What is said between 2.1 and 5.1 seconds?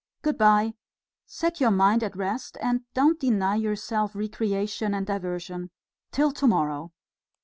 rest and don't deny yourself recreation and